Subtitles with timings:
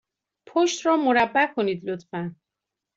[0.47, 2.35] پشت را مربع کنید، لطفا.